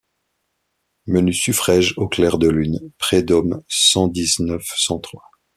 [1.05, 5.29] Menus suffraiges au clair de lune Predhomme cent dix-neuf cent trois.